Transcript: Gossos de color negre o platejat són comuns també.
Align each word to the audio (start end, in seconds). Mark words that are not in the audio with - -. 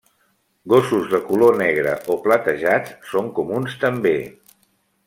Gossos 0.71 1.03
de 1.11 1.19
color 1.27 1.59
negre 1.59 1.91
o 2.15 2.17
platejat 2.25 2.91
són 3.13 3.31
comuns 3.41 3.79
també. 3.87 4.17